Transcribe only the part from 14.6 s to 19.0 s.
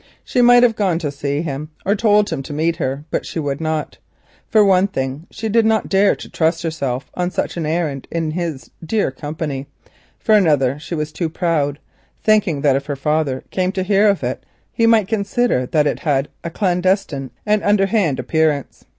he might consider that it had a clandestine and underhand appearance.